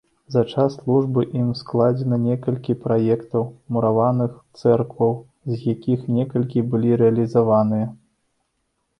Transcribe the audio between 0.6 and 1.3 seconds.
службы